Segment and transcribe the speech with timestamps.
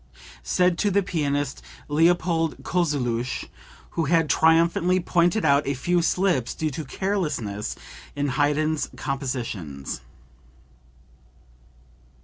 [0.41, 3.45] (Said to the pianist Leopold Kozeluch
[3.91, 7.75] who had triumphantly pointed out a few slips due to carelessness
[8.15, 10.01] in Haydn's compositions.)